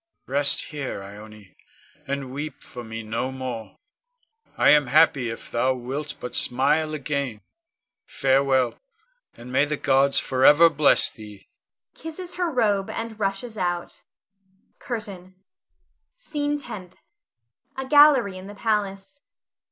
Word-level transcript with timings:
Rest 0.25 0.65
here, 0.71 1.03
Ione, 1.03 1.55
and 2.07 2.33
weep 2.33 2.63
for 2.63 2.83
me 2.83 3.03
no 3.03 3.31
more. 3.31 3.77
I 4.57 4.69
am 4.69 4.87
happy 4.87 5.29
if 5.29 5.51
thou 5.51 5.75
wilt 5.75 6.15
but 6.19 6.35
smile 6.35 6.95
again. 6.95 7.41
Farewell, 8.07 8.79
and 9.35 9.51
may 9.51 9.65
the 9.65 9.77
gods 9.77 10.17
forever 10.17 10.71
bless 10.71 11.11
thee! 11.11 11.47
[Kisses 11.93 12.33
her 12.37 12.49
robe, 12.49 12.89
and 12.89 13.19
rushes 13.19 13.59
out.] 13.59 14.01
CURTAIN. 14.79 15.35
SCENE 16.15 16.57
TENTH. 16.57 16.95
[_A 17.77 17.87
gallery 17.87 18.39
in 18.39 18.47
the 18.47 18.55
palace. 18.55 19.19